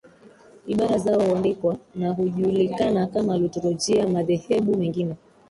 ibada 0.67 0.97
zao 0.97 1.19
huandikwa 1.21 1.77
na 1.95 2.09
hujulikana 2.13 3.07
kama 3.07 3.37
Liturujia 3.37 4.07
Madhehebu 4.09 4.77
mengine 4.77 5.15